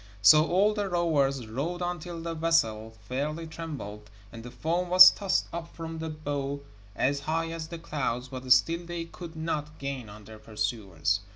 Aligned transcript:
So 0.23 0.47
all 0.47 0.73
the 0.73 0.89
rowers 0.89 1.45
rowed 1.45 1.83
until 1.83 2.19
the 2.23 2.33
vessel 2.33 2.97
fairly 3.07 3.45
trembled, 3.45 4.09
and 4.31 4.41
the 4.43 4.49
foam 4.49 4.89
was 4.89 5.11
tossed 5.11 5.45
up 5.53 5.75
from 5.75 5.99
the 5.99 6.09
bow 6.09 6.61
as 6.95 7.19
high 7.19 7.51
as 7.51 7.67
the 7.67 7.77
clouds, 7.77 8.27
but 8.29 8.51
still 8.51 8.83
they 8.83 9.05
could 9.05 9.35
not 9.35 9.77
gain 9.77 10.09
on 10.09 10.23
their 10.23 10.39
pursuers. 10.39 11.19